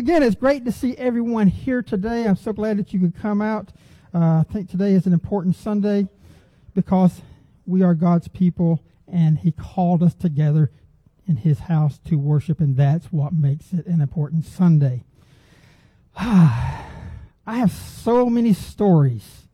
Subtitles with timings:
[0.00, 2.24] again, it's great to see everyone here today.
[2.24, 3.68] I'm so glad that you could come out.
[4.14, 6.08] Uh, I think today is an important Sunday
[6.74, 7.20] because
[7.66, 10.70] we are God's people and He called us together
[11.26, 15.04] in His house to worship, and that's what makes it an important Sunday.
[16.16, 16.86] I
[17.46, 19.48] have so many stories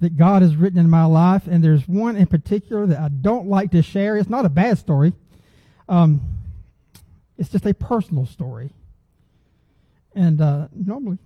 [0.00, 3.46] that God has written in my life, and there's one in particular that I don't
[3.46, 4.16] like to share.
[4.16, 5.12] It's not a bad story.
[5.88, 6.20] Um,
[7.38, 8.72] it's just a personal story.
[10.14, 11.18] And uh, normally,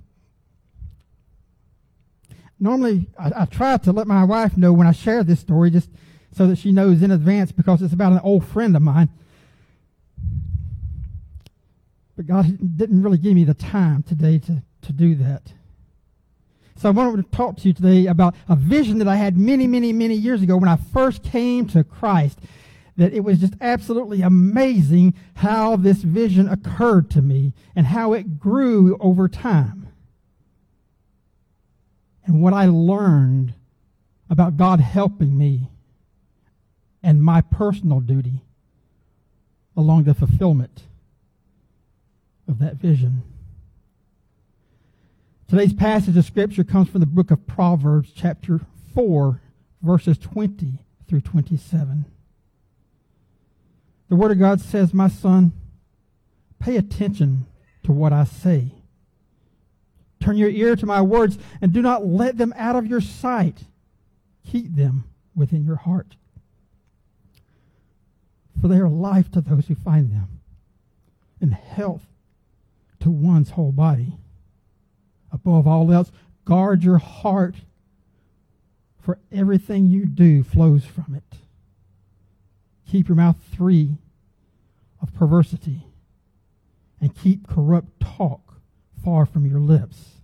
[2.60, 5.90] normally I, I, try to let my wife know when I share this story, just
[6.32, 9.08] so that she knows in advance, because it's about an old friend of mine.
[12.16, 15.52] But God didn't really give me the time today to, to do that.
[16.78, 19.66] So I wanted to talk to you today about a vision that I had many,
[19.66, 22.38] many, many years ago when I first came to Christ.
[22.96, 28.38] That it was just absolutely amazing how this vision occurred to me and how it
[28.38, 29.88] grew over time.
[32.24, 33.54] And what I learned
[34.28, 35.70] about God helping me
[37.02, 38.42] and my personal duty
[39.76, 40.82] along the fulfillment
[42.48, 43.22] of that vision.
[45.48, 48.60] Today's passage of Scripture comes from the book of Proverbs, chapter
[48.94, 49.40] 4,
[49.82, 52.06] verses 20 through 27.
[54.08, 55.52] The Word of God says, My son,
[56.58, 57.46] pay attention
[57.84, 58.72] to what I say.
[60.20, 63.64] Turn your ear to my words and do not let them out of your sight.
[64.46, 66.16] Keep them within your heart.
[68.60, 70.40] For they are life to those who find them
[71.40, 72.06] and health
[73.00, 74.14] to one's whole body
[75.30, 76.10] above all else,
[76.44, 77.56] guard your heart,
[79.00, 81.38] for everything you do flows from it.
[82.90, 83.96] Keep your mouth free
[85.02, 85.86] of perversity,
[87.00, 88.54] and keep corrupt talk
[89.04, 90.20] far from your lips.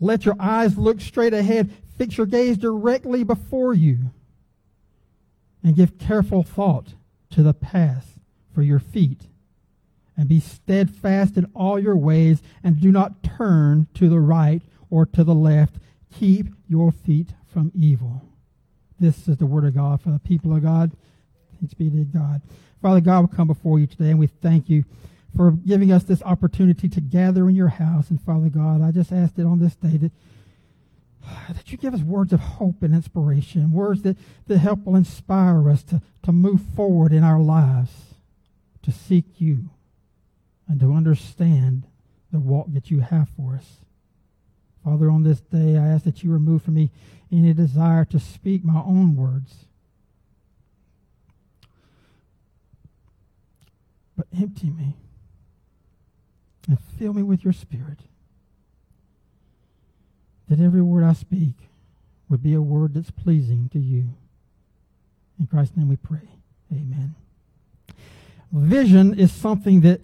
[0.00, 1.70] Let your eyes look straight ahead.
[1.96, 4.10] Fix your gaze directly before you.
[5.62, 6.94] And give careful thought
[7.30, 8.18] to the path
[8.54, 9.26] for your feet
[10.20, 14.60] and be steadfast in all your ways, and do not turn to the right
[14.90, 15.76] or to the left.
[16.12, 18.20] Keep your feet from evil.
[18.98, 20.92] This is the word of God for the people of God.
[21.60, 22.40] Thanks be to God.
[22.80, 24.84] Father God, we come before you today, and we thank you
[25.36, 28.08] for giving us this opportunity to gather in your house.
[28.08, 30.12] And Father God, I just ask that on this day that
[31.48, 34.16] that you give us words of hope and inspiration, words that,
[34.46, 37.92] that help will inspire us to, to move forward in our lives,
[38.82, 39.68] to seek you
[40.66, 41.86] and to understand
[42.32, 43.80] the walk that you have for us.
[44.82, 46.90] Father, on this day, I ask that you remove from me
[47.30, 49.66] any desire to speak my own words,
[54.20, 54.98] but empty me
[56.68, 58.00] and fill me with your Spirit.
[60.50, 61.54] That every word I speak
[62.28, 64.10] would be a word that's pleasing to you.
[65.38, 66.28] In Christ's name we pray.
[66.70, 67.14] Amen.
[68.52, 70.02] Vision is something that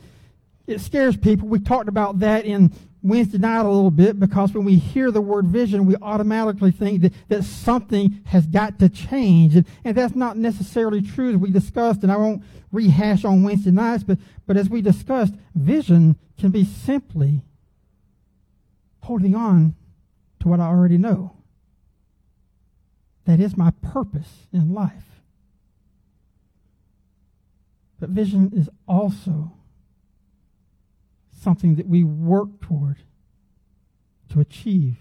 [0.66, 1.46] it scares people.
[1.46, 2.72] We talked about that in
[3.02, 7.02] Wednesday night a little bit because when we hear the word vision, we automatically think
[7.02, 9.54] that, that something has got to change.
[9.54, 12.42] And, and that's not necessarily true as we discussed, and I won't
[12.72, 17.42] rehash on Wednesday nights, but, but as we discussed, vision can be simply
[19.02, 19.74] holding on
[20.40, 21.36] to what I already know.
[23.24, 25.20] That is my purpose in life.
[27.98, 29.52] But vision is also
[31.46, 32.96] something that we work toward
[34.32, 34.96] to achieve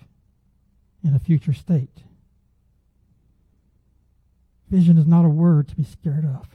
[1.04, 2.04] in a future state.
[4.70, 6.48] Vision is not a word to be scared of.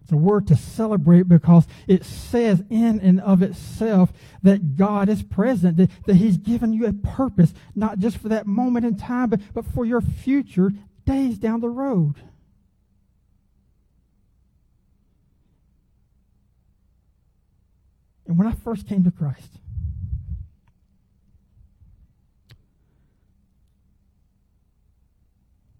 [0.00, 4.10] It's a word to celebrate because it says in and of itself
[4.42, 8.46] that God is present, that, that He's given you a purpose, not just for that
[8.46, 10.72] moment in time, but, but for your future
[11.04, 12.14] days down the road.
[18.28, 19.48] And when I first came to Christ,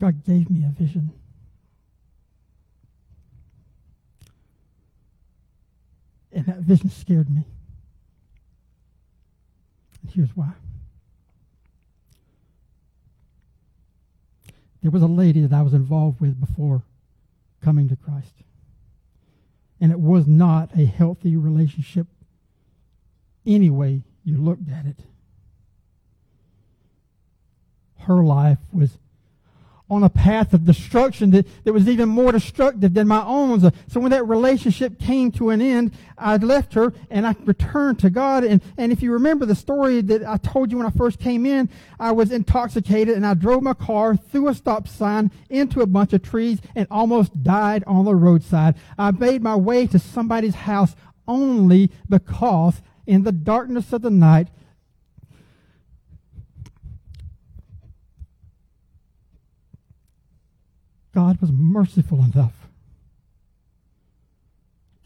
[0.01, 1.13] God gave me a vision.
[6.33, 7.45] And that vision scared me.
[10.03, 10.53] And here's why.
[14.81, 16.83] There was a lady that I was involved with before
[17.63, 18.33] coming to Christ.
[19.81, 22.07] And it was not a healthy relationship
[23.49, 25.01] any way you looked at it.
[28.01, 28.99] Her life was
[29.91, 33.61] on a path of destruction that, that was even more destructive than my own.
[33.89, 38.11] So when that relationship came to an end, I left her and I returned to
[38.11, 38.45] God.
[38.45, 41.47] And, and if you remember the story that I told you when I first came
[41.47, 45.87] in, I was intoxicated and I drove my car through a stop sign into a
[45.87, 48.75] bunch of trees and almost died on the roadside.
[48.99, 50.95] I made my way to somebody's house
[51.27, 54.49] only because in the darkness of the night,
[61.15, 62.69] God was merciful enough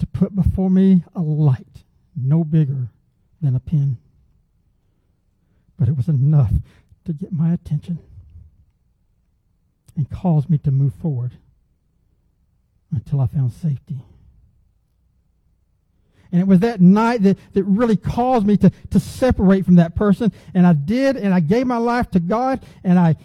[0.01, 1.85] to put before me a light
[2.17, 2.89] no bigger
[3.41, 3.99] than a pin.
[5.79, 6.53] But it was enough
[7.05, 8.01] to get my attention
[9.97, 11.35] and cause me to move forward
[12.91, 14.03] until I found safety.
[16.33, 19.95] And it was that night that, that really caused me to, to separate from that
[19.95, 20.33] person.
[20.55, 23.17] And I did, and I gave my life to God, and I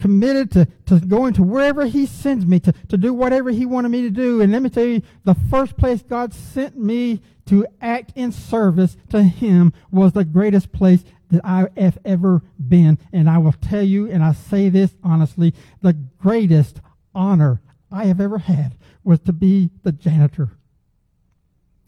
[0.00, 3.90] committed to, to going to wherever He sends me, to, to do whatever He wanted
[3.90, 4.40] me to do.
[4.40, 8.96] And let me tell you, the first place God sent me to act in service
[9.10, 12.98] to Him was the greatest place that I have ever been.
[13.12, 15.52] And I will tell you, and I say this honestly,
[15.82, 16.80] the greatest
[17.14, 20.56] honor I have ever had was to be the janitor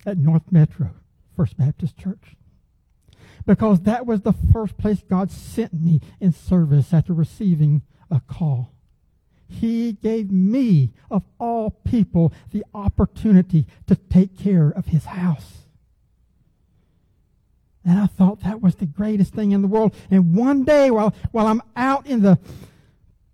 [0.07, 0.91] at North Metro
[1.37, 2.37] First Baptist Church.
[3.45, 8.73] Because that was the first place God sent me in service after receiving a call.
[9.49, 15.67] He gave me, of all people, the opportunity to take care of his house.
[17.85, 19.95] And I thought that was the greatest thing in the world.
[20.11, 22.41] And one day, while, while I'm out in the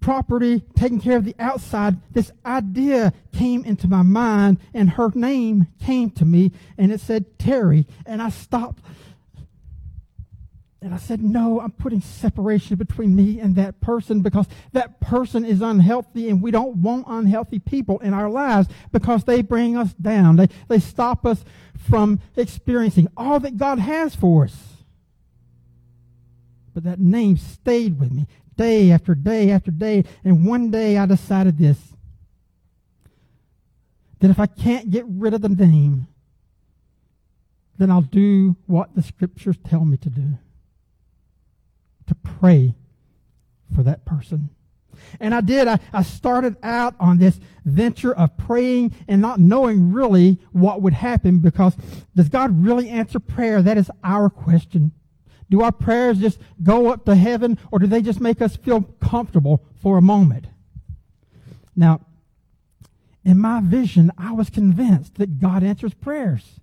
[0.03, 5.69] property, taking care of the outside, this idea came into my mind, and her name
[5.83, 7.87] came to me, and it said Terry.
[8.05, 8.85] And I stopped.
[10.83, 15.45] And I said, No, I'm putting separation between me and that person because that person
[15.45, 19.95] is unhealthy, and we don't want unhealthy people in our lives because they bring us
[19.95, 20.37] down.
[20.37, 21.45] They, they stop us
[21.89, 24.57] from experiencing all that God has for us.
[26.75, 28.27] But that name stayed with me
[28.57, 30.05] day after day after day.
[30.25, 31.79] And one day I decided this
[34.21, 36.07] that if I can't get rid of the name,
[37.77, 40.39] then I'll do what the scriptures tell me to do
[42.07, 42.75] to pray
[43.75, 44.51] for that person.
[45.19, 45.67] And I did.
[45.67, 50.93] I, I started out on this venture of praying and not knowing really what would
[50.93, 51.75] happen because
[52.15, 53.63] does God really answer prayer?
[53.63, 54.93] That is our question.
[55.53, 58.85] Do our prayers just go up to heaven or do they just make us feel
[59.03, 60.47] comfortable for a moment?
[61.77, 62.01] Now,
[63.23, 66.59] in my vision, I was convinced that God answers prayers.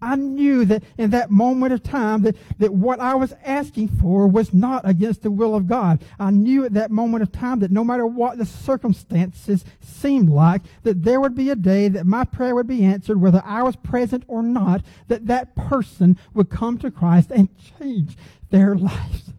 [0.00, 4.26] I knew that in that moment of time that, that what I was asking for
[4.26, 6.02] was not against the will of God.
[6.18, 10.62] I knew at that moment of time that no matter what the circumstances seemed like,
[10.82, 13.76] that there would be a day that my prayer would be answered, whether I was
[13.76, 17.48] present or not, that that person would come to Christ and
[17.78, 18.16] change
[18.50, 19.32] their lives.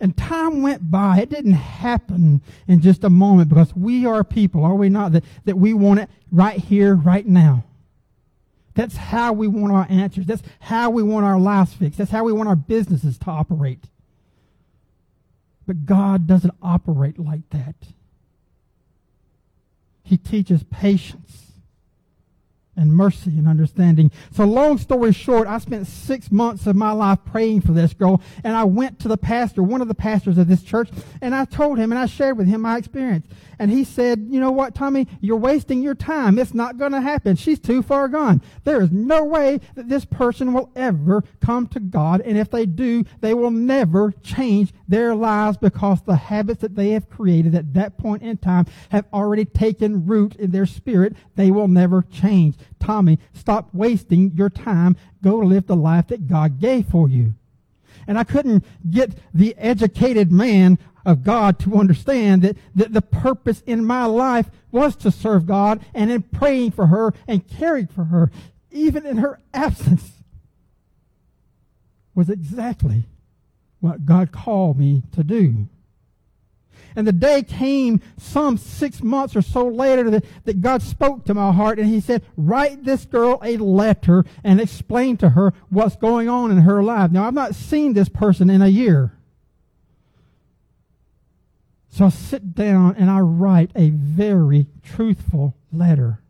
[0.00, 1.20] And time went by.
[1.20, 5.12] It didn't happen in just a moment because we are people, are we not?
[5.12, 7.64] That, that we want it right here, right now.
[8.76, 10.26] That's how we want our answers.
[10.26, 11.96] That's how we want our lives fixed.
[11.96, 13.84] That's how we want our businesses to operate.
[15.66, 17.74] But God doesn't operate like that.
[20.02, 21.45] He teaches patience
[22.76, 24.10] and mercy and understanding.
[24.32, 28.20] So long story short, I spent six months of my life praying for this girl,
[28.44, 30.90] and I went to the pastor, one of the pastors of this church,
[31.20, 33.26] and I told him and I shared with him my experience.
[33.58, 36.38] And he said, you know what, Tommy, you're wasting your time.
[36.38, 37.36] It's not going to happen.
[37.36, 38.42] She's too far gone.
[38.64, 42.66] There is no way that this person will ever come to God, and if they
[42.66, 47.72] do, they will never change their lives because the habits that they have created at
[47.74, 51.16] that point in time have already taken root in their spirit.
[51.34, 52.56] They will never change.
[52.78, 54.96] Tommy, stop wasting your time.
[55.22, 57.34] Go live the life that God gave for you.
[58.06, 63.62] And I couldn't get the educated man of God to understand that, that the purpose
[63.66, 68.04] in my life was to serve God and in praying for her and caring for
[68.04, 68.30] her,
[68.70, 70.10] even in her absence,
[72.14, 73.04] was exactly
[73.80, 75.68] what God called me to do.
[76.96, 81.34] And the day came some six months or so later that, that God spoke to
[81.34, 85.96] my heart and he said, write this girl a letter and explain to her what's
[85.96, 87.10] going on in her life.
[87.10, 89.12] Now, I've not seen this person in a year.
[91.90, 96.22] So I sit down and I write a very truthful letter.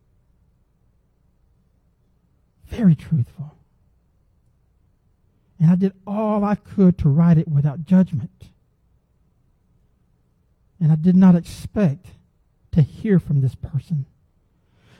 [2.66, 3.54] Very truthful.
[5.60, 8.48] And I did all I could to write it without judgment.
[10.80, 12.06] And I did not expect
[12.72, 14.06] to hear from this person.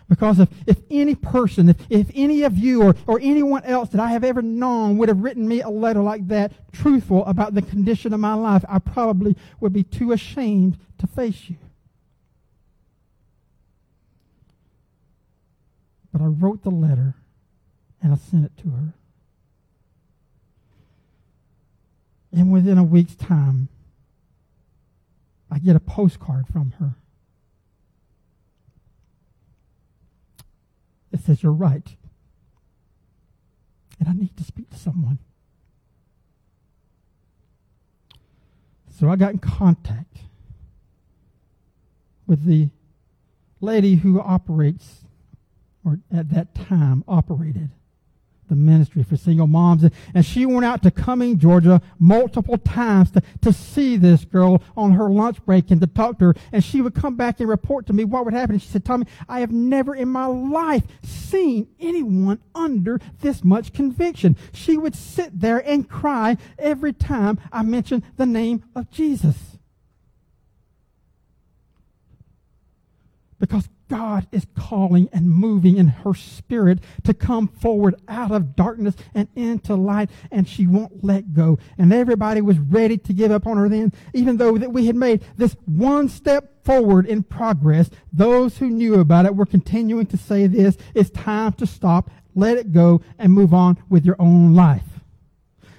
[0.09, 4.01] Because if, if any person, if, if any of you or, or anyone else that
[4.01, 7.63] I have ever known would have written me a letter like that, truthful about the
[7.63, 11.57] condition of my life, I probably would be too ashamed to face you.
[16.13, 17.15] But I wrote the letter
[18.01, 18.95] and I sent it to her.
[22.33, 23.69] And within a week's time,
[25.51, 26.97] I get a postcard from her.
[31.13, 31.97] It says, You're right.
[33.99, 35.19] And I need to speak to someone.
[38.99, 40.19] So I got in contact
[42.27, 42.71] with the
[43.61, 45.05] lady who operates,
[45.85, 47.71] or at that time operated,
[48.49, 49.89] the ministry for single moms.
[50.15, 54.93] And she went out to Cumming, Georgia multiple times to, to see this girl on
[54.93, 56.35] her lunch break and to talk to her.
[56.53, 58.55] And she would come back and report to me what would happen.
[58.55, 63.73] And she said, Tommy, I have never in my life seen anyone under this much
[63.73, 64.37] conviction.
[64.53, 69.37] She would sit there and cry every time I mentioned the name of Jesus.
[73.39, 78.97] Because God is calling and moving in her spirit to come forward out of darkness
[79.15, 81.59] and into light, and she won't let go.
[81.79, 84.97] And everybody was ready to give up on her then, even though that we had
[84.97, 87.91] made this one step forward in progress.
[88.13, 92.59] Those who knew about it were continuing to say this, it's time to stop, let
[92.59, 94.96] it go, and move on with your own life.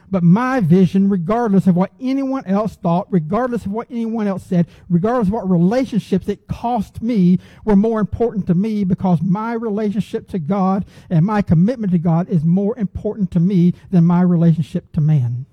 [0.10, 4.68] But my vision, regardless of what anyone else thought, regardless of what anyone else said,
[4.90, 10.30] regardless of what relationships it cost me, were more important to me because my relationship
[10.30, 14.94] to God and my commitment to God is more important to me than my relationship
[14.94, 15.46] to man.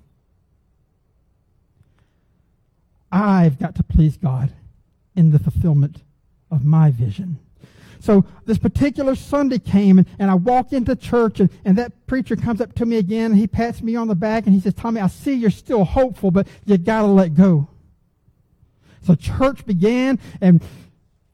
[3.11, 4.53] I've got to please God
[5.17, 6.03] in the fulfillment
[6.51, 7.39] of my vision.
[8.05, 12.37] So this particular Sunday came and, and I walked into church and, and that preacher
[12.37, 14.75] comes up to me again and he pats me on the back and he says,
[14.75, 17.67] Tommy, I see you're still hopeful, but you gotta let go.
[19.01, 20.63] So church began and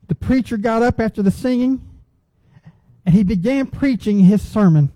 [0.07, 1.85] the preacher got up after the singing
[3.05, 4.93] and he began preaching his sermon.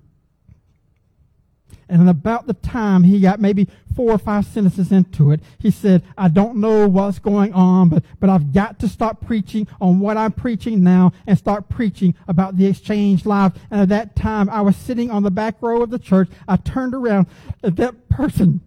[1.88, 6.02] And about the time he got maybe four or five sentences into it, he said,
[6.16, 10.16] I don't know what's going on, but, but I've got to stop preaching on what
[10.16, 13.52] I'm preaching now and start preaching about the exchange life.
[13.70, 16.28] And at that time, I was sitting on the back row of the church.
[16.48, 17.26] I turned around
[17.62, 18.60] at that person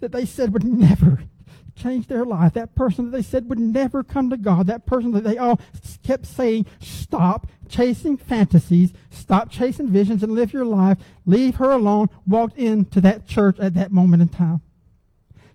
[0.00, 1.24] that they said would never
[1.76, 2.54] change their life.
[2.54, 4.66] That person that they said would never come to God.
[4.66, 5.60] That person that they all
[6.02, 10.98] kept saying, stop chasing fantasies, stop chasing visions and live your life.
[11.26, 12.08] Leave her alone.
[12.26, 14.60] Walked into that church at that moment in time.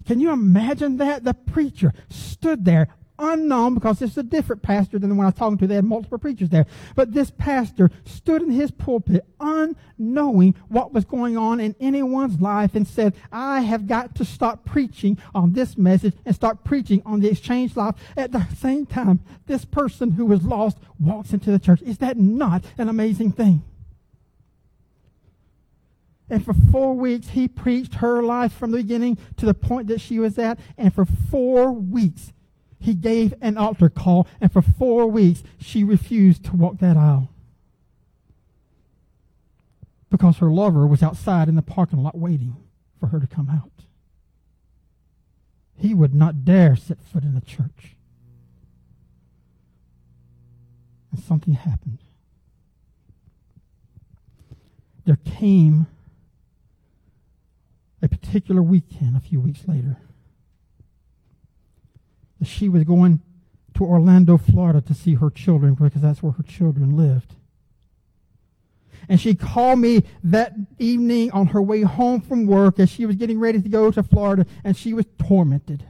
[0.05, 1.23] Can you imagine that?
[1.23, 2.87] The preacher stood there
[3.19, 5.67] unknown because this is a different pastor than the one I was talking to.
[5.67, 6.65] They had multiple preachers there.
[6.95, 12.75] But this pastor stood in his pulpit unknowing what was going on in anyone's life
[12.75, 17.19] and said, I have got to stop preaching on this message and start preaching on
[17.19, 17.95] the exchange life.
[18.17, 21.81] At the same time, this person who was lost walks into the church.
[21.81, 23.63] Is that not an amazing thing?
[26.29, 29.99] And for four weeks, he preached her life from the beginning to the point that
[29.99, 30.59] she was at.
[30.77, 32.31] And for four weeks,
[32.79, 37.29] he gave an altar call, and for four weeks she refused to walk that aisle
[40.09, 42.55] because her lover was outside in the parking lot waiting
[42.99, 43.71] for her to come out.
[45.75, 47.95] He would not dare set foot in the church.
[51.11, 51.99] And something happened.
[55.05, 55.87] There came
[58.01, 59.97] a particular weekend a few weeks later
[62.47, 63.21] she was going
[63.75, 67.35] to Orlando, Florida to see her children because that's where her children lived.
[69.07, 73.15] And she called me that evening on her way home from work as she was
[73.15, 75.85] getting ready to go to Florida and she was tormented.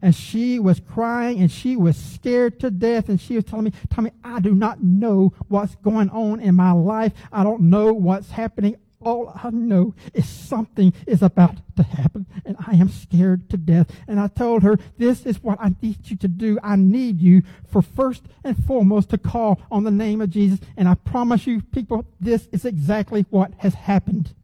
[0.00, 3.08] And she was crying and she was scared to death.
[3.08, 6.72] And she was telling me, Tommy, I do not know what's going on in my
[6.72, 7.12] life.
[7.32, 8.76] I don't know what's happening
[9.06, 13.88] all I know is something is about to happen, and I am scared to death.
[14.08, 16.58] And I told her, This is what I need you to do.
[16.60, 20.58] I need you for first and foremost to call on the name of Jesus.
[20.76, 24.34] And I promise you, people, this is exactly what has happened.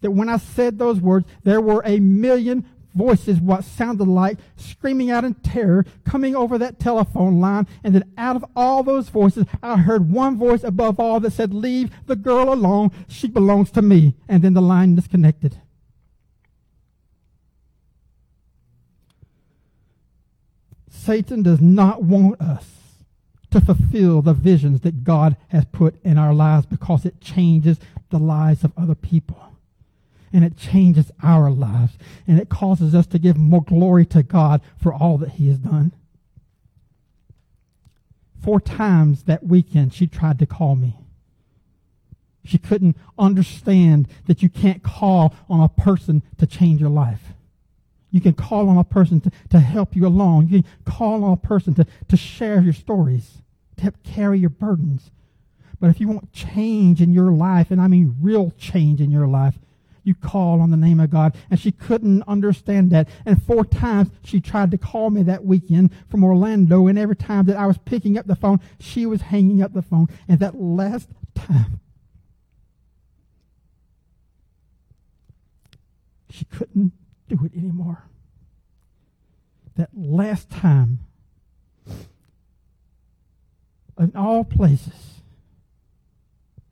[0.00, 2.66] That when I said those words, there were a million
[2.98, 7.66] voices, what sounded like screaming out in terror, coming over that telephone line.
[7.82, 11.54] And then out of all those voices, I heard one voice above all that said,
[11.54, 12.90] Leave the girl alone.
[13.08, 14.16] She belongs to me.
[14.28, 15.60] And then the line disconnected.
[20.90, 22.66] Satan does not want us
[23.50, 27.78] to fulfill the visions that God has put in our lives because it changes
[28.10, 29.57] the lives of other people.
[30.32, 31.94] And it changes our lives.
[32.26, 35.58] And it causes us to give more glory to God for all that He has
[35.58, 35.92] done.
[38.42, 40.96] Four times that weekend, she tried to call me.
[42.44, 47.32] She couldn't understand that you can't call on a person to change your life.
[48.10, 50.48] You can call on a person to, to help you along.
[50.48, 53.38] You can call on a person to, to share your stories,
[53.76, 55.10] to help carry your burdens.
[55.78, 59.26] But if you want change in your life, and I mean real change in your
[59.26, 59.58] life,
[60.08, 61.36] you call on the name of God.
[61.50, 63.08] And she couldn't understand that.
[63.24, 66.86] And four times she tried to call me that weekend from Orlando.
[66.88, 69.82] And every time that I was picking up the phone, she was hanging up the
[69.82, 70.08] phone.
[70.26, 71.80] And that last time,
[76.30, 76.92] she couldn't
[77.28, 78.04] do it anymore.
[79.76, 81.00] That last time,
[83.98, 85.20] in all places,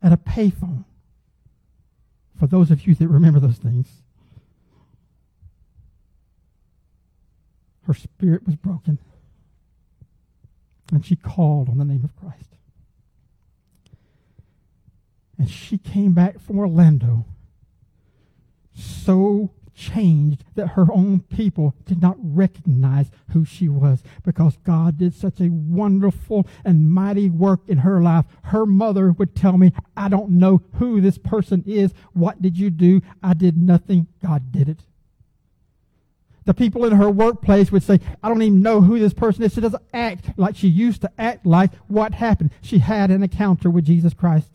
[0.01, 0.85] at a payphone,
[2.39, 3.87] for those of you that remember those things,
[7.85, 8.99] her spirit was broken.
[10.91, 12.55] And she called on the name of Christ.
[15.37, 17.25] And she came back from Orlando
[18.73, 25.13] so changed that her own people did not recognize who she was because God did
[25.13, 28.25] such a wonderful and mighty work in her life.
[28.45, 31.93] Her mother would tell me, I don't know who this person is.
[32.13, 33.01] What did you do?
[33.21, 34.07] I did nothing.
[34.21, 34.79] God did it.
[36.45, 39.53] The people in her workplace would say, I don't even know who this person is.
[39.53, 41.73] She doesn't act like she used to act like.
[41.87, 42.51] What happened?
[42.61, 44.49] She had an encounter with Jesus Christ.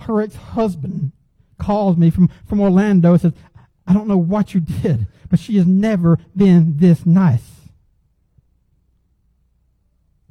[0.00, 1.12] Her ex husband
[1.58, 3.32] calls me from, from Orlando and says,
[3.86, 7.50] I don't know what you did, but she has never been this nice.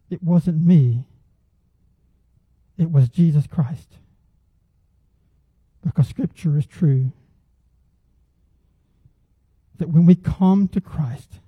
[0.10, 1.06] It wasn't me.
[2.78, 3.98] It was Jesus Christ.
[5.84, 7.12] Because Scripture is true.
[9.78, 11.40] That when we come to Christ,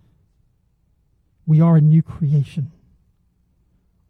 [1.46, 2.72] we are a new creation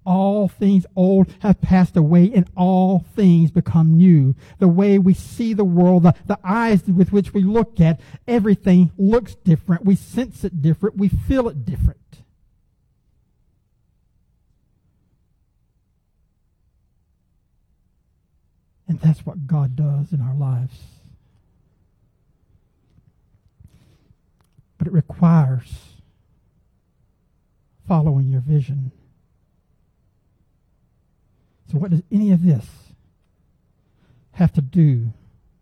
[0.06, 4.36] all things old have passed away and all things become new.
[4.60, 8.91] The way we see the world, the, the eyes with which we look at everything
[8.98, 9.86] looks different.
[9.86, 10.98] We sense it different.
[10.98, 12.00] We feel it different.
[18.88, 20.80] And that's what God does in our lives.
[24.78, 25.74] But it requires
[27.88, 28.91] following your vision.
[31.76, 32.66] So, what does any of this
[34.32, 35.12] have to do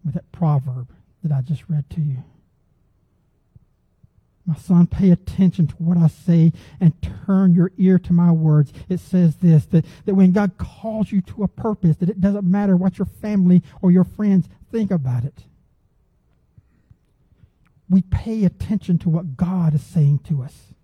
[0.05, 0.89] with that proverb
[1.23, 2.23] that I just read to you?
[4.45, 6.93] My son, pay attention to what I say and
[7.25, 8.71] turn your ear to my words.
[8.89, 12.45] It says this that, that when God calls you to a purpose, that it doesn't
[12.45, 15.45] matter what your family or your friends think about it.
[17.89, 20.75] We pay attention to what God is saying to us.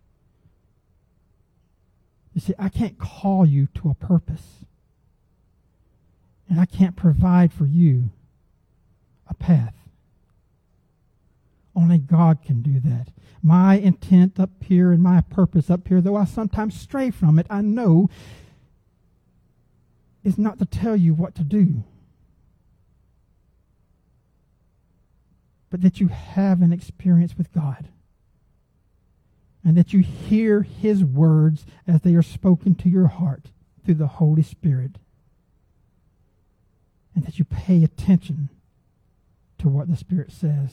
[2.33, 4.59] You see, I can't call you to a purpose
[6.49, 8.09] and I can't provide for you
[9.29, 9.75] a path.
[11.75, 13.09] Only God can do that.
[13.41, 17.45] My intent up here and my purpose up here, though I sometimes stray from it,
[17.49, 18.09] I know
[20.23, 21.83] is not to tell you what to do,
[25.69, 27.87] but that you have an experience with God
[29.63, 33.45] and that you hear His words as they are spoken to your heart
[33.85, 34.97] through the Holy Spirit
[37.19, 38.47] and that you pay attention
[39.57, 40.71] to what the Spirit says.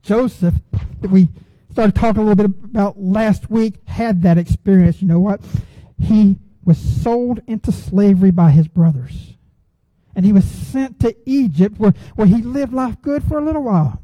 [0.00, 0.54] Joseph,
[1.00, 1.28] that we
[1.72, 5.02] started talking a little bit about last week, had that experience.
[5.02, 5.40] You know what?
[6.00, 9.34] He was sold into slavery by his brothers.
[10.14, 13.64] And he was sent to Egypt where, where he lived life good for a little
[13.64, 14.00] while.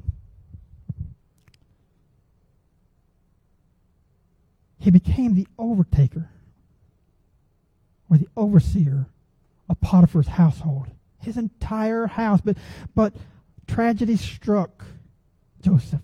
[4.81, 6.27] He became the overtaker
[8.11, 9.07] or the overseer
[9.68, 10.88] of Potiphar's household
[11.25, 12.41] his entire house.
[12.41, 12.57] But,
[12.95, 13.15] but
[13.67, 14.85] tragedy struck
[15.61, 16.01] Joseph.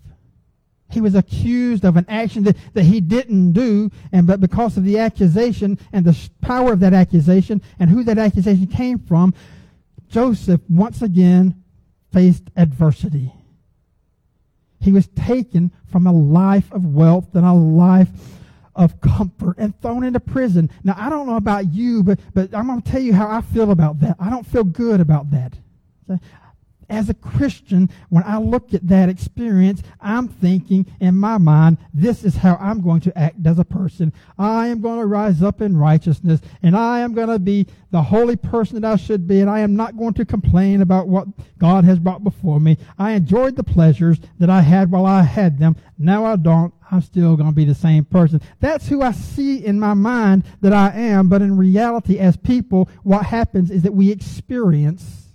[0.89, 4.83] He was accused of an action that, that he didn't do, and but because of
[4.83, 9.33] the accusation and the power of that accusation and who that accusation came from,
[10.09, 11.63] Joseph once again
[12.11, 13.31] faced adversity.
[14.81, 18.09] He was taken from a life of wealth and a life
[18.81, 20.67] of comfort and thrown into prison.
[20.83, 23.41] Now, I don't know about you, but, but I'm going to tell you how I
[23.41, 24.17] feel about that.
[24.19, 25.53] I don't feel good about that.
[26.89, 32.23] as a Christian, when I look at that experience, I'm thinking in my mind, this
[32.23, 34.11] is how I'm going to act as a person.
[34.37, 38.01] I am going to rise up in righteousness, and I am going to be the
[38.01, 41.27] holy person that I should be, and I am not going to complain about what
[41.59, 42.77] God has brought before me.
[42.97, 45.75] I enjoyed the pleasures that I had while I had them.
[45.99, 46.73] Now I don't.
[46.91, 48.41] I'm still going to be the same person.
[48.59, 52.89] That's who I see in my mind that I am, but in reality, as people,
[53.03, 55.29] what happens is that we experience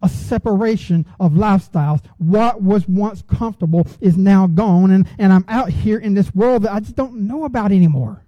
[0.00, 2.00] a separation of lifestyles.
[2.18, 6.62] What was once comfortable is now gone, and, and I'm out here in this world
[6.62, 8.22] that I just don't know about anymore.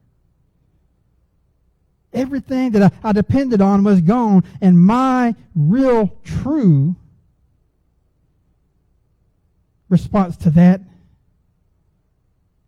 [2.13, 6.97] Everything that I, I depended on was gone, and my real, true
[9.89, 10.81] response to that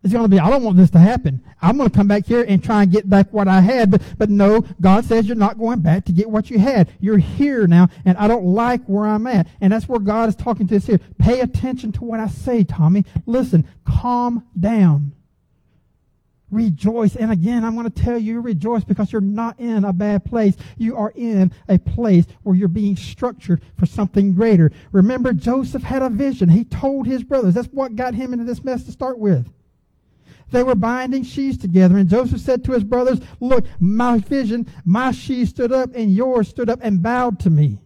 [0.03, 1.41] it's going to be, I don't want this to happen.
[1.61, 3.89] I'm going to come back here and try and get back what I had.
[3.89, 6.91] But, but no, God says you're not going back to get what you had.
[6.99, 9.47] You're here now, and I don't like where I'm at.
[9.61, 10.99] And that's where God is talking to us here.
[11.19, 13.05] Pay attention to what I say, Tommy.
[13.25, 15.13] Listen, calm down.
[16.51, 17.15] Rejoice.
[17.15, 20.57] And again, I'm going to tell you, rejoice because you're not in a bad place.
[20.77, 24.69] You are in a place where you're being structured for something greater.
[24.91, 26.49] Remember, Joseph had a vision.
[26.49, 27.53] He told his brothers.
[27.53, 29.47] That's what got him into this mess to start with.
[30.53, 35.09] They were binding sheaves together, and Joseph said to his brothers, Look, my vision, my
[35.11, 37.79] sheaves stood up, and yours stood up and bowed to me.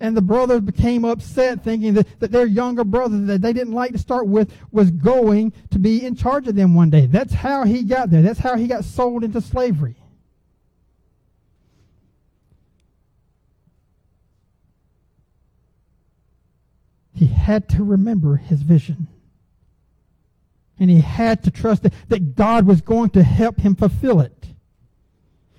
[0.00, 3.92] And the brothers became upset, thinking that, that their younger brother that they didn't like
[3.92, 7.06] to start with was going to be in charge of them one day.
[7.06, 8.20] That's how he got there.
[8.20, 9.96] That's how he got sold into slavery.
[17.14, 19.08] He had to remember his vision
[20.80, 24.40] and he had to trust that, that God was going to help him fulfill it.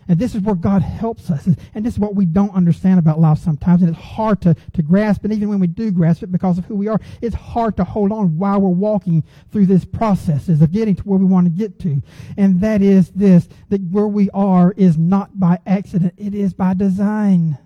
[0.07, 1.45] And this is where God helps us.
[1.45, 3.81] And this is what we don't understand about life sometimes.
[3.81, 5.23] And it's hard to, to grasp.
[5.23, 7.83] And even when we do grasp it because of who we are, it's hard to
[7.83, 11.51] hold on while we're walking through this processes of getting to where we want to
[11.51, 12.01] get to.
[12.35, 16.15] And that is this, that where we are is not by accident.
[16.17, 17.57] It is by design.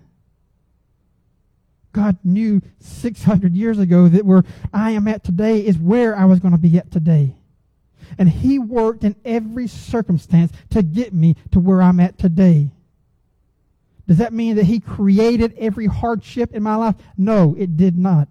[1.92, 6.38] God knew 600 years ago that where I am at today is where I was
[6.38, 7.34] going to be at today.
[8.18, 12.70] And He worked in every circumstance to get me to where I'm at today.
[14.06, 16.94] Does that mean that He created every hardship in my life?
[17.16, 18.28] No, it did not.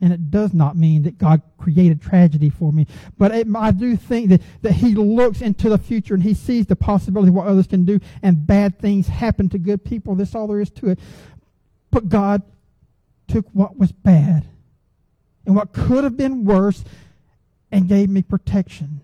[0.00, 2.86] And it does not mean that God created tragedy for me.
[3.16, 6.66] But it, I do think that, that He looks into the future and He sees
[6.66, 10.14] the possibility of what others can do, and bad things happen to good people.
[10.14, 10.98] That's all there is to it.
[11.90, 12.42] But God
[13.26, 14.46] took what was bad
[15.46, 16.84] and what could have been worse
[17.72, 19.00] and gave me protection.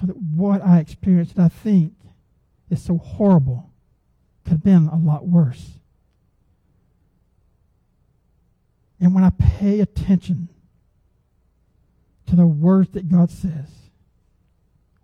[0.00, 1.92] So that what I experienced, I think,
[2.70, 3.70] is so horrible,
[4.44, 5.78] could have been a lot worse.
[9.00, 10.48] And when I pay attention
[12.26, 13.68] to the words that God says,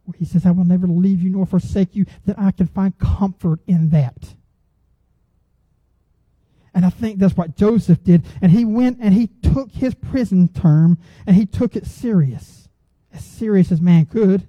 [0.05, 2.97] where He says, I will never leave you nor forsake you, that I can find
[2.99, 4.35] comfort in that.
[6.73, 8.25] And I think that's what Joseph did.
[8.43, 12.69] And he went and he took his prison term and he took it serious.
[13.15, 14.47] As serious as man could.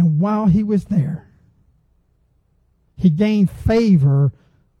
[0.00, 1.28] And while he was there,
[2.96, 4.32] he gained favor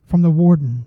[0.06, 0.86] from the warden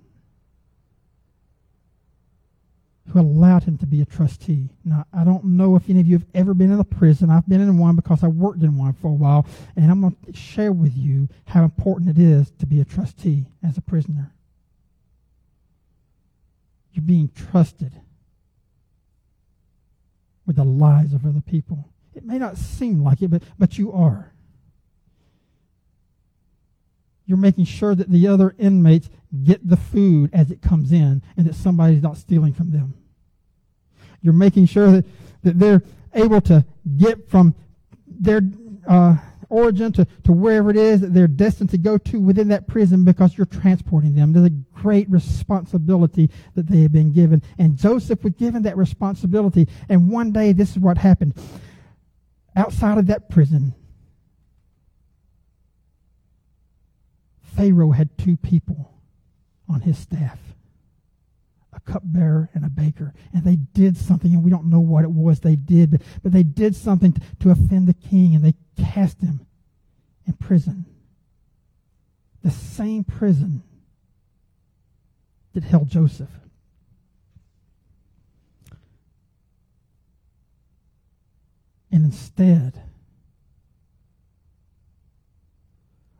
[3.09, 4.71] who allowed him to be a trustee.
[4.83, 7.29] Now, I don't know if any of you have ever been in a prison.
[7.29, 10.17] I've been in one because I worked in one for a while, and I'm going
[10.25, 14.33] to share with you how important it is to be a trustee as a prisoner.
[16.91, 17.93] You're being trusted
[20.47, 21.92] with the lives of other people.
[22.15, 24.33] It may not seem like it, but, but you are.
[27.25, 29.09] You're making sure that the other inmates
[29.43, 32.93] get the food as it comes in and that somebody's not stealing from them.
[34.21, 35.05] You're making sure that,
[35.43, 35.81] that they're
[36.13, 36.65] able to
[36.97, 37.55] get from
[38.05, 38.41] their
[38.87, 39.17] uh,
[39.49, 43.05] origin to, to wherever it is that they're destined to go to within that prison
[43.05, 44.33] because you're transporting them.
[44.33, 47.41] There's a great responsibility that they have been given.
[47.57, 49.67] And Joseph was given that responsibility.
[49.89, 51.35] And one day, this is what happened
[52.55, 53.73] outside of that prison,
[57.55, 58.93] Pharaoh had two people
[59.69, 60.39] on his staff
[61.75, 63.13] a cupbearer and a baker.
[63.33, 66.43] And they did something, and we don't know what it was they did, but they
[66.43, 69.45] did something to, to offend the king, and they cast him
[70.27, 70.85] in prison.
[72.43, 73.63] The same prison
[75.53, 76.29] that held Joseph.
[81.93, 82.81] And instead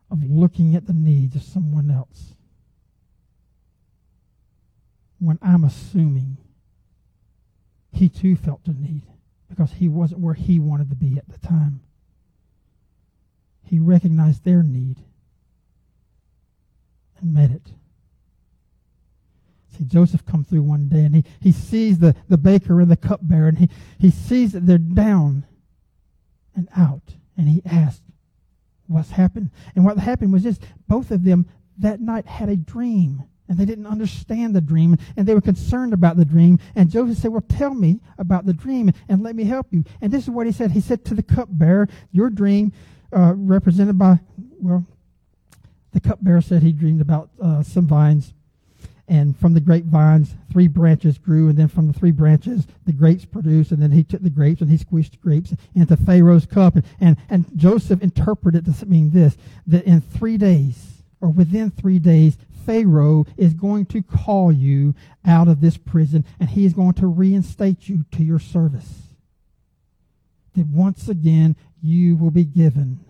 [0.08, 2.34] of looking at the needs of someone else
[5.18, 6.36] when I'm assuming
[7.90, 9.02] he too felt the need
[9.48, 11.80] because he wasn't where he wanted to be at the time.
[13.64, 14.98] He recognized their need
[17.20, 17.72] and met it.
[19.76, 22.96] See, Joseph come through one day and he, he sees the, the baker and the
[22.96, 25.44] cupbearer and he, he sees that they're down
[26.54, 27.14] and out.
[27.36, 28.02] And he asked,
[28.86, 29.50] what's happened?
[29.74, 31.46] And what happened was this, both of them
[31.78, 35.92] that night had a dream and they didn't understand the dream and they were concerned
[35.92, 36.58] about the dream.
[36.74, 39.84] And joseph said well tell me about the dream and let me help you.
[40.00, 40.70] And this is what he said.
[40.70, 42.72] He said to the cupbearer your dream
[43.14, 44.20] uh, represented by
[44.60, 44.86] well
[45.92, 48.32] the cupbearer said he dreamed about uh, some vines
[49.06, 53.24] and from the grapevines three branches grew and then from the three branches the grapes
[53.24, 56.84] produced and then he took the grapes and he squished grapes into pharaoh's cup and,
[57.00, 59.36] and, and joseph interpreted to mean this
[59.66, 65.48] that in three days or within three days Pharaoh is going to call you out
[65.48, 69.02] of this prison and he is going to reinstate you to your service.
[70.54, 73.00] That once again you will be given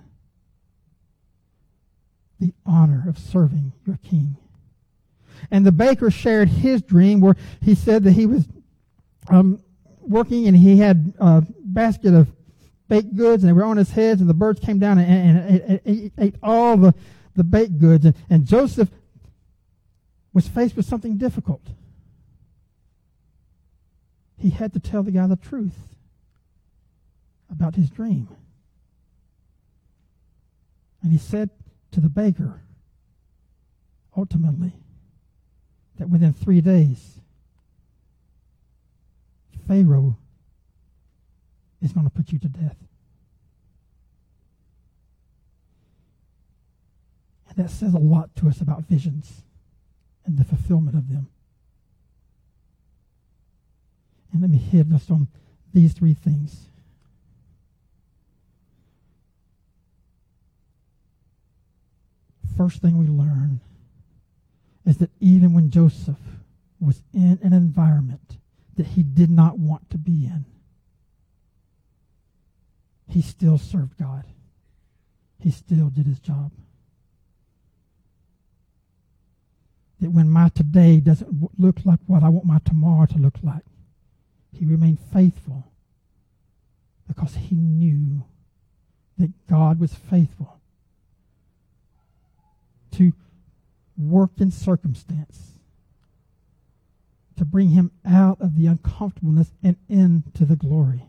[2.41, 4.37] the honor of serving your king.
[5.51, 8.47] And the baker shared his dream where he said that he was
[9.29, 9.61] um,
[10.01, 12.29] working and he had a basket of
[12.89, 15.61] baked goods and they were on his heads and the birds came down and, and,
[15.61, 16.95] and, and ate all the,
[17.35, 18.05] the baked goods.
[18.05, 18.91] And, and Joseph
[20.33, 21.63] was faced with something difficult.
[24.39, 25.97] He had to tell the guy the truth
[27.51, 28.29] about his dream.
[31.03, 31.51] And he said
[31.93, 32.61] to the baker,
[34.17, 34.73] ultimately,
[35.99, 37.21] that within three days,
[39.67, 40.17] Pharaoh
[41.81, 42.77] is going to put you to death.
[47.49, 49.43] And that says a lot to us about visions
[50.27, 51.29] and the fulfillment of them.
[54.33, 55.29] And let me hit just on
[55.73, 56.67] these three things.
[62.57, 63.61] First thing we learn
[64.85, 66.19] is that even when Joseph
[66.81, 68.39] was in an environment
[68.77, 70.45] that he did not want to be in,
[73.09, 74.25] he still served God.
[75.39, 76.51] He still did his job.
[80.05, 83.65] that when my today doesn't look like what I want my tomorrow to look like,
[84.53, 85.65] he remained faithful
[87.09, 88.23] because he knew
[89.17, 90.61] that God was faithful
[92.93, 93.15] to
[93.97, 95.59] work in circumstance
[97.37, 101.03] to bring him out of the uncomfortableness and into the glory.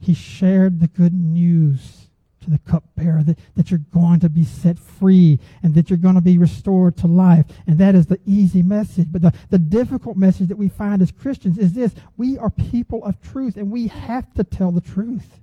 [0.00, 2.06] He shared the good news
[2.42, 6.14] to the cupbearer that, that you're going to be set free and that you're going
[6.14, 7.46] to be restored to life.
[7.66, 9.08] And that is the easy message.
[9.10, 13.04] But the, the difficult message that we find as Christians is this we are people
[13.04, 15.40] of truth and we have to tell the truth.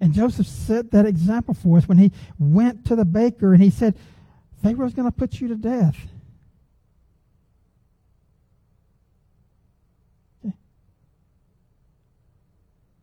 [0.00, 3.70] And Joseph set that example for us when he went to the baker and he
[3.70, 3.96] said,
[4.62, 5.96] Pharaoh's going to put you to death.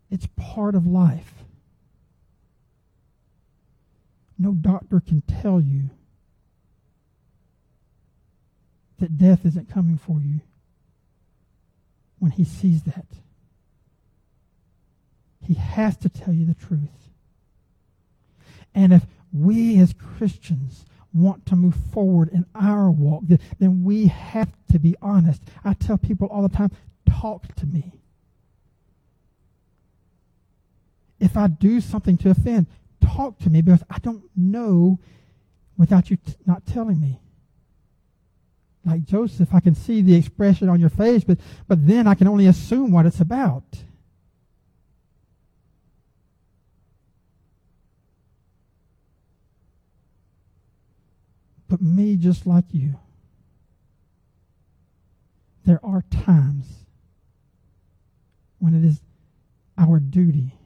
[0.09, 1.33] It's part of life.
[4.39, 5.89] No doctor can tell you
[8.99, 10.41] that death isn't coming for you
[12.19, 13.05] when he sees that.
[15.47, 17.09] He has to tell you the truth.
[18.75, 23.23] And if we as Christians want to move forward in our walk,
[23.59, 25.41] then we have to be honest.
[25.63, 26.71] I tell people all the time
[27.09, 27.93] talk to me.
[31.19, 32.67] If I do something to offend,
[33.01, 34.99] talk to me because I don't know
[35.77, 37.19] without you t- not telling me.
[38.85, 42.27] Like Joseph, I can see the expression on your face, but, but then I can
[42.27, 43.63] only assume what it's about.
[51.67, 52.95] But me, just like you,
[55.65, 56.85] there are times
[58.59, 59.01] when it is
[59.77, 60.57] our duty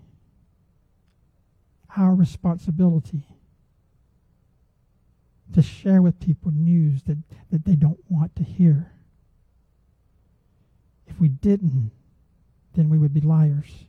[1.97, 3.23] our responsibility
[5.53, 7.17] to share with people news that,
[7.49, 8.91] that they don't want to hear.
[11.07, 11.91] If we didn't,
[12.75, 13.85] then we would be liars.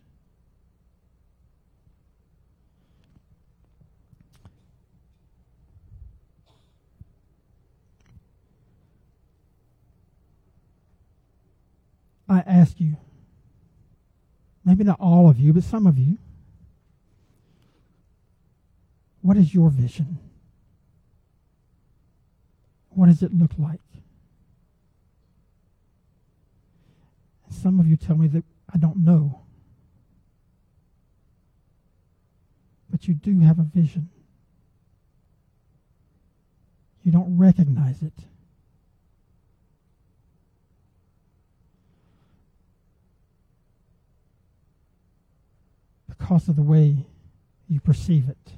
[12.28, 12.96] I ask you,
[14.64, 16.18] maybe not all of you, but some of you,
[19.22, 20.18] What is your vision?
[22.90, 23.80] What does it look like?
[27.50, 29.42] Some of you tell me that I don't know.
[32.90, 34.10] But you do have a vision.
[37.04, 38.12] You don't recognize it.
[46.22, 47.04] Because of the way
[47.68, 48.52] you perceive it.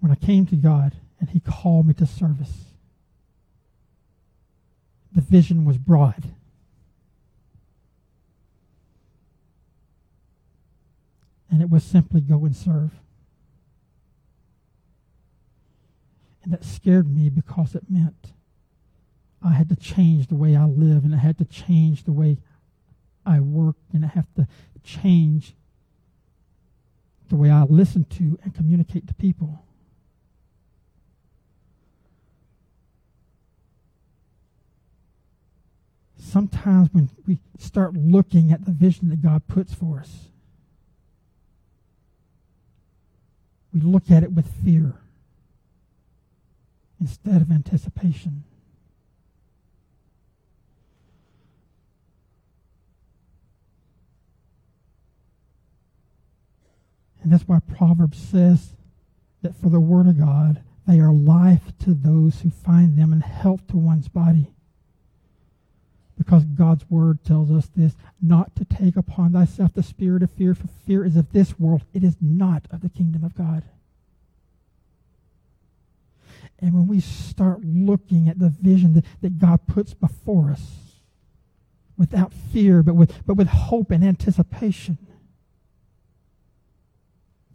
[0.00, 2.64] When I came to God and He called me to service,
[5.14, 6.24] the vision was broad.
[11.48, 12.90] And it was simply go and serve.
[16.42, 18.32] And that scared me because it meant
[19.42, 22.38] I had to change the way I live and I had to change the way
[23.24, 24.46] I work and I have to
[24.82, 25.54] change
[27.28, 29.64] the way I listen to and communicate to people.
[36.30, 40.28] sometimes when we start looking at the vision that God puts for us,
[43.72, 44.94] we look at it with fear
[47.00, 48.44] instead of anticipation.
[57.30, 58.72] And that's why Proverbs says
[59.42, 63.22] that for the Word of God, they are life to those who find them and
[63.22, 64.50] health to one's body
[66.18, 70.56] because God's word tells us this not to take upon thyself the spirit of fear,
[70.56, 73.62] for fear is of this world, it is not of the kingdom of God.
[76.58, 80.62] And when we start looking at the vision that, that God puts before us,
[81.96, 84.98] without fear, but with, but with hope and anticipation,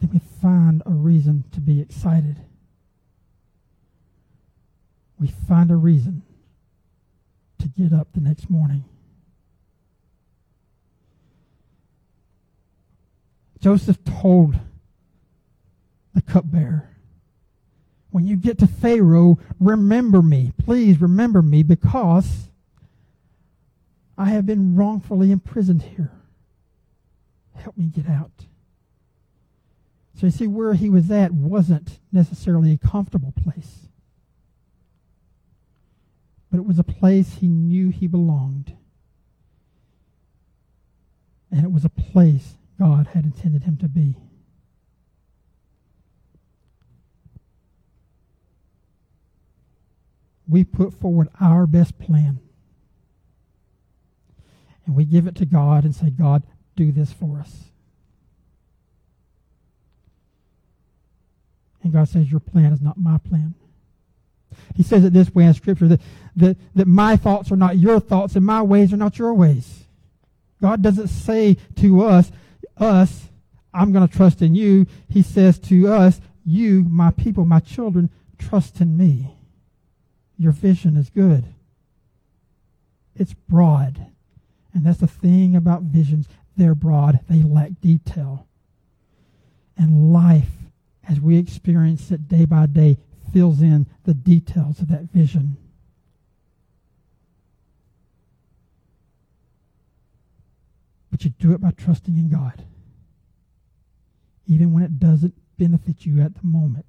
[0.06, 2.36] then we find a reason to be excited.
[5.18, 6.22] We find a reason
[7.58, 8.84] to get up the next morning.
[13.60, 14.58] Joseph told
[16.14, 16.90] the cupbearer,
[18.10, 20.52] when you get to Pharaoh, remember me.
[20.58, 22.48] Please remember me because
[24.16, 26.12] I have been wrongfully imprisoned here.
[27.54, 28.46] Help me get out.
[30.16, 33.86] So you see, where he was at wasn't necessarily a comfortable place
[36.56, 38.74] but it was a place he knew he belonged.
[41.50, 44.16] And it was a place God had intended him to be.
[50.48, 52.40] We put forward our best plan.
[54.86, 56.42] And we give it to God and say, God,
[56.74, 57.64] do this for us.
[61.86, 63.54] And God says, Your plan is not my plan.
[64.74, 66.00] He says it this way in Scripture that,
[66.34, 69.84] that, that my thoughts are not your thoughts and my ways are not your ways.
[70.60, 72.32] God doesn't say to us,
[72.76, 73.28] us,
[73.72, 74.86] I'm going to trust in you.
[75.08, 79.36] He says to us, you, my people, my children, trust in me.
[80.36, 81.44] Your vision is good.
[83.14, 84.06] It's broad.
[84.74, 86.26] And that's the thing about visions.
[86.56, 87.20] They're broad.
[87.30, 88.48] They lack detail.
[89.78, 90.65] And life,
[91.08, 92.98] as we experience it day by day,
[93.32, 95.56] fills in the details of that vision.
[101.10, 102.64] But you do it by trusting in God,
[104.46, 106.84] even when it doesn't benefit you at the moment.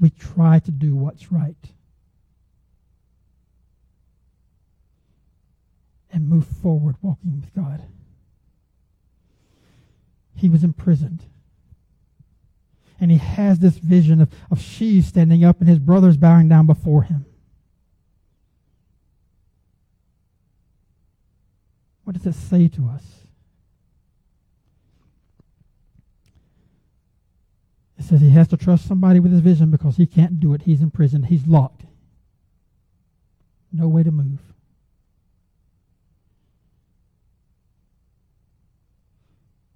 [0.00, 1.54] We try to do what's right
[6.10, 7.82] and move forward walking with God.
[10.34, 11.24] He was imprisoned
[13.00, 16.66] and he has this vision of, of she standing up and his brothers bowing down
[16.66, 17.24] before him.
[22.04, 23.04] What does it say to us?
[27.98, 30.62] It says he has to trust somebody with his vision because he can't do it.
[30.62, 31.22] He's in prison.
[31.22, 31.84] He's locked.
[33.72, 34.40] No way to move.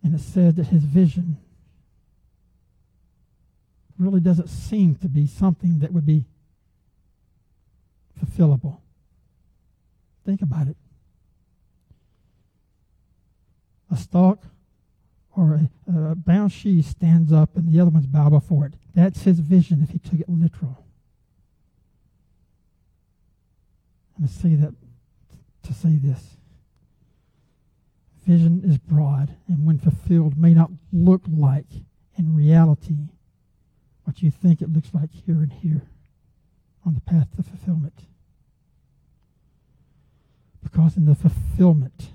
[0.03, 1.39] And it says that his vision
[3.99, 6.25] really doesn't seem to be something that would be
[8.19, 8.79] fulfillable.
[10.25, 10.77] Think about it.
[13.91, 14.43] A stalk
[15.37, 18.75] or a, a bound she stands up and the other ones bow before it.
[18.95, 20.85] That's his vision if he took it literal.
[24.17, 24.75] I'm going to say that
[25.65, 26.37] to say this.
[28.25, 31.67] vision is broad and when fulfilled may not look like
[32.17, 33.09] in reality
[34.07, 35.83] what you think it looks like here and here
[36.87, 38.03] on the path to fulfillment.
[40.63, 42.11] Because in the fulfillment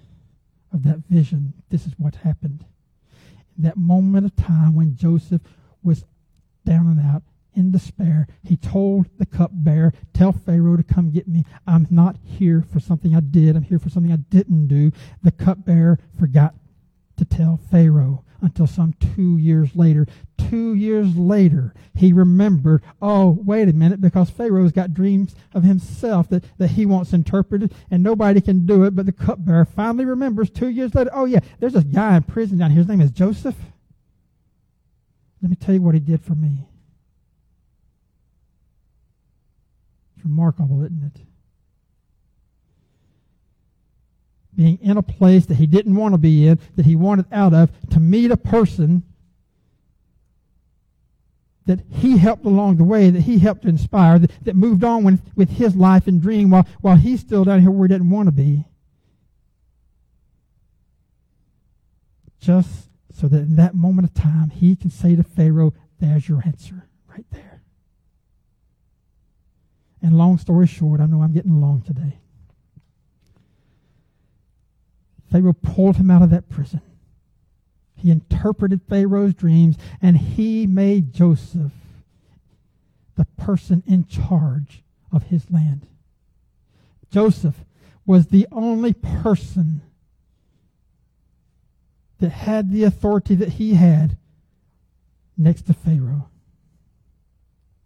[0.74, 2.64] of that vision, this is what happened.
[3.58, 5.42] In that moment of time when Joseph
[5.84, 6.06] was
[6.66, 7.24] down and out,
[7.54, 11.44] in despair, he told the cupbearer, Tell Pharaoh to come get me.
[11.68, 13.58] I'm not here for something I did.
[13.58, 14.94] I'm here for something I didn't do.
[15.22, 16.56] The cupbearer forgot
[17.22, 20.08] to tell Pharaoh until some two years later.
[20.38, 26.28] Two years later, he remembered, oh, wait a minute, because Pharaoh's got dreams of himself
[26.30, 28.96] that, that he wants interpreted, and nobody can do it.
[28.96, 32.58] But the cupbearer finally remembers two years later, oh, yeah, there's this guy in prison
[32.58, 32.80] down here.
[32.80, 33.56] His name is Joseph.
[35.42, 36.68] Let me tell you what he did for me.
[40.16, 41.22] It's remarkable, isn't it?
[44.62, 47.52] Being in a place that he didn't want to be in, that he wanted out
[47.52, 49.02] of, to meet a person
[51.66, 55.20] that he helped along the way, that he helped inspire, that, that moved on with,
[55.36, 58.28] with his life and dream while, while he's still down here where he didn't want
[58.28, 58.64] to be.
[62.40, 66.44] Just so that in that moment of time, he can say to Pharaoh, There's your
[66.46, 67.64] answer, right there.
[70.04, 72.20] And long story short, I know I'm getting long today.
[75.32, 76.82] Pharaoh pulled him out of that prison.
[77.96, 81.72] He interpreted Pharaoh's dreams, and he made Joseph
[83.16, 85.86] the person in charge of his land.
[87.12, 87.64] Joseph
[88.06, 89.82] was the only person
[92.20, 94.18] that had the authority that he had
[95.38, 96.30] next to Pharaoh.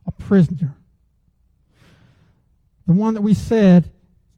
[0.06, 0.76] A prisoner.
[2.86, 3.92] The one that we said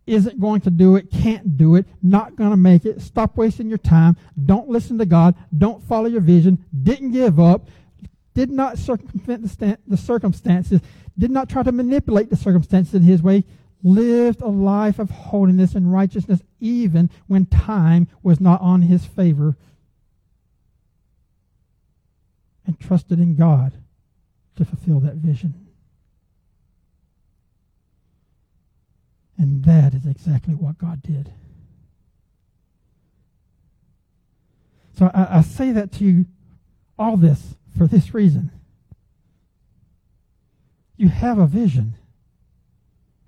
[0.07, 3.01] isn't going to do it, can't do it, not going to make it.
[3.01, 4.15] Stop wasting your time.
[4.45, 5.35] Don't listen to God.
[5.55, 6.63] Don't follow your vision.
[6.83, 7.67] Didn't give up.
[8.33, 9.43] Did not circumvent
[9.87, 10.81] the, circumstances.
[11.17, 13.43] Did not try to manipulate the circumstances in his way.
[13.83, 19.57] Lived a life of holiness and righteousness even when time was not on his favor.
[22.65, 23.73] And trusted in God
[24.55, 25.66] to fulfill that vision.
[29.37, 31.31] And that is exactly what God did.
[34.97, 36.25] So I, I, say that to you,
[36.97, 38.51] all this, for this reason.
[40.95, 41.93] You have a vision.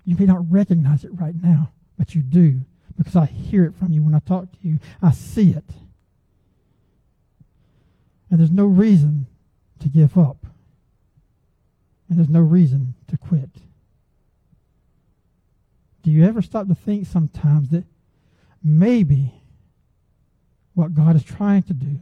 [0.04, 2.62] You may not recognize it right now, but you do,
[2.98, 4.80] because I hear it from you when I talk to you.
[5.00, 5.70] I see it.
[8.30, 9.26] And there's no reason
[9.78, 10.46] to give up.
[12.08, 13.50] And there's no reason to quit.
[16.02, 17.84] Do you ever stop to think sometimes that
[18.62, 19.34] maybe
[20.74, 22.00] what God is trying to do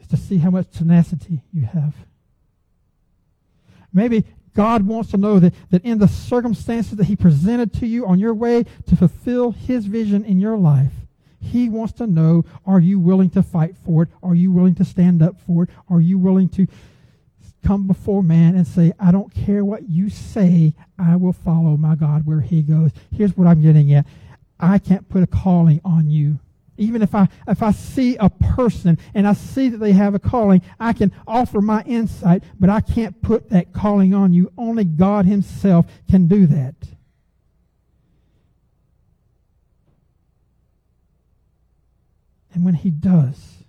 [0.00, 1.94] is to see how much tenacity you have?
[3.92, 4.24] Maybe
[4.54, 8.18] God wants to know that, that in the circumstances that He presented to you on
[8.18, 10.92] your way to fulfill His vision in your life,
[11.40, 14.08] He wants to know are you willing to fight for it?
[14.22, 15.70] Are you willing to stand up for it?
[15.90, 16.66] Are you willing to
[17.64, 21.94] come before man and say, I don't care what you say, I will follow my
[21.94, 22.90] God where he goes.
[23.10, 24.06] Here's what I'm getting at.
[24.60, 26.38] I can't put a calling on you.
[26.76, 30.18] Even if I if I see a person and I see that they have a
[30.18, 34.52] calling, I can offer my insight, but I can't put that calling on you.
[34.58, 36.74] Only God himself can do that.
[42.52, 43.63] And when he does,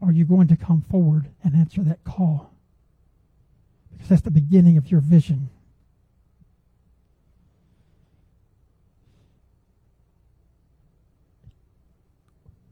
[0.00, 2.52] are you going to come forward and answer that call?
[3.92, 5.50] Because that's the beginning of your vision.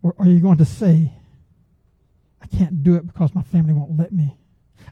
[0.02, 1.12] Or are you going to say,
[2.40, 4.36] I can't do it because my family won't let me?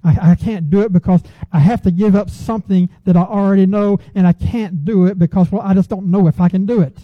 [0.02, 1.22] I, I, can't do it because
[1.52, 5.18] I have to give up something that I already know, and I can't do it
[5.18, 6.98] because, well, I just don't know if I can do it.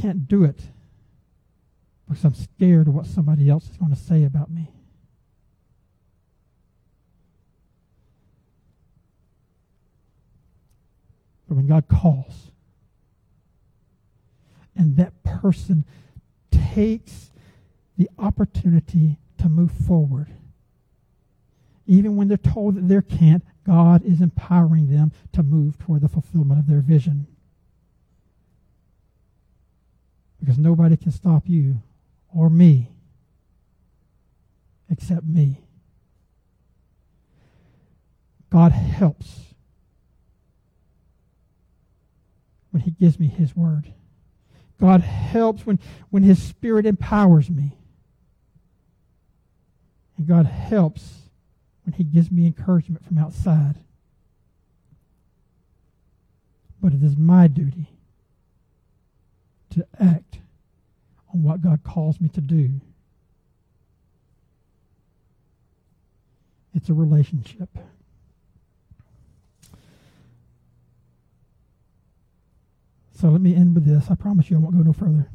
[0.00, 0.60] Can't do it
[2.06, 4.70] because I'm scared of what somebody else is going to say about me.
[11.48, 12.50] But when God calls,
[14.76, 15.84] and that person
[16.50, 17.30] takes
[17.96, 20.28] the opportunity to move forward,
[21.86, 26.08] even when they're told that they can't, God is empowering them to move toward the
[26.08, 27.26] fulfillment of their vision.
[30.44, 31.80] Because nobody can stop you
[32.28, 32.90] or me
[34.90, 35.62] except me.
[38.50, 39.54] God helps
[42.72, 43.94] when He gives me His word.
[44.78, 45.78] God helps when,
[46.10, 47.78] when His Spirit empowers me.
[50.18, 51.22] And God helps
[51.84, 53.76] when He gives me encouragement from outside.
[56.82, 57.93] But it is my duty
[59.74, 60.38] to act
[61.32, 62.80] on what God calls me to do.
[66.74, 67.68] It's a relationship.
[73.16, 74.10] So let me end with this.
[74.10, 75.30] I promise you I won't go no further.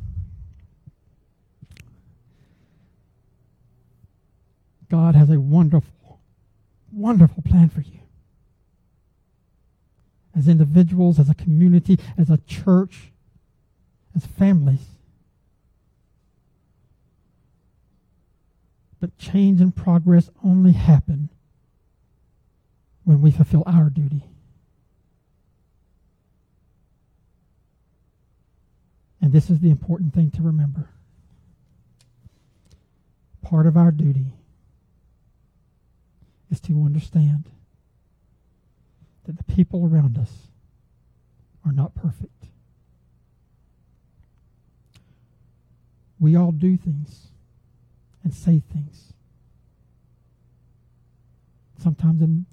[4.89, 6.19] God has a wonderful,
[6.91, 7.99] wonderful plan for you.
[10.35, 13.11] As individuals, as a community, as a church,
[14.19, 14.85] as families.
[18.99, 21.29] But change and progress only happen
[23.05, 24.25] when we fulfill our duty.
[29.21, 30.89] And this is the important thing to remember.
[33.41, 34.33] Part of our duty
[36.51, 37.49] is to understand
[39.25, 40.31] that the people around us
[41.65, 42.48] are not perfect.
[46.19, 47.27] We all do things
[48.23, 49.13] and say things.
[51.81, 52.45] Sometimes in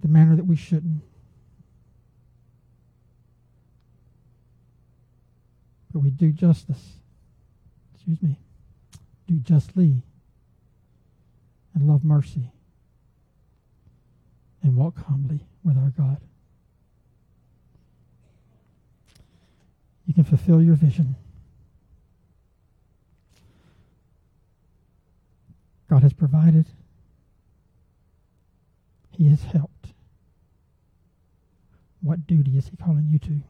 [0.00, 1.02] the manner that we shouldn't.
[5.92, 6.94] But we do justice.
[7.94, 8.38] Excuse me.
[9.28, 10.02] Do justly
[11.74, 12.50] and love mercy
[14.62, 16.18] and walk humbly with our God.
[20.06, 21.14] You can fulfill your vision.
[25.90, 26.66] God has provided.
[29.10, 29.88] He has helped.
[32.00, 33.40] What duty is he calling you to?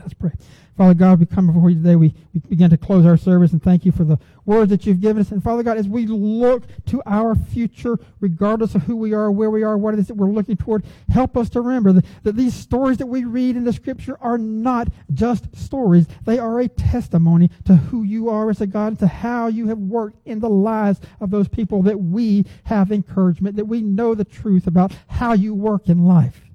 [0.00, 0.32] Let's pray.
[0.80, 1.94] Father God, we come before you today.
[1.94, 5.00] We, we begin to close our service and thank you for the words that you've
[5.00, 5.30] given us.
[5.30, 9.50] And Father God, as we look to our future, regardless of who we are, where
[9.50, 12.36] we are, what it is that we're looking toward, help us to remember that, that
[12.36, 16.06] these stories that we read in the scripture are not just stories.
[16.24, 19.68] They are a testimony to who you are as a God and to how you
[19.68, 24.14] have worked in the lives of those people that we have encouragement, that we know
[24.14, 26.49] the truth about how you work in life.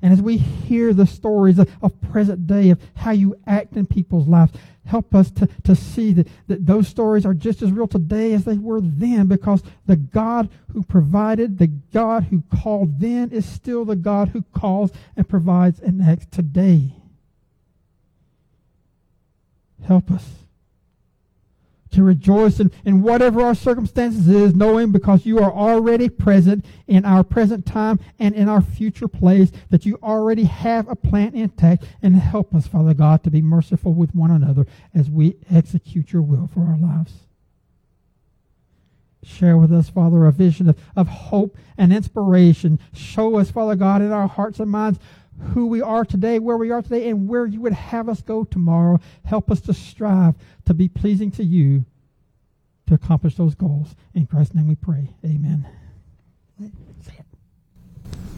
[0.00, 3.86] And as we hear the stories of, of, present day of how you act in
[3.86, 4.52] people's lives,
[4.86, 8.44] help us to, to see that, that those stories are just as real today as
[8.44, 13.84] they were then because the God who provided, the God who called then is still
[13.84, 16.92] the God who calls and provides and acts today.
[19.84, 20.24] Help us
[21.98, 27.04] to rejoice in, in whatever our circumstances is, knowing because you are already present in
[27.04, 31.84] our present time and in our future place, that you already have a plan intact,
[32.00, 36.22] and help us, Father God, to be merciful with one another as we execute your
[36.22, 37.12] will for our lives.
[39.24, 42.78] Share with us, Father, a vision of, of hope and inspiration.
[42.94, 45.00] Show us, Father God, in our hearts and minds
[45.40, 48.44] who we are today, where we are today, and where you would have us go
[48.44, 49.00] tomorrow.
[49.24, 50.34] Help us to strive
[50.66, 51.84] to be pleasing to you
[52.86, 53.94] to accomplish those goals.
[54.14, 55.14] In Christ's name we pray.
[55.24, 55.66] Amen.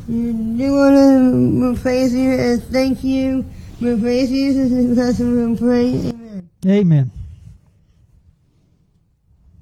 [0.09, 3.44] You do want to praise you and thank you.
[3.80, 6.11] We praise you pray.
[6.11, 6.51] Amen.
[6.66, 7.20] Amen.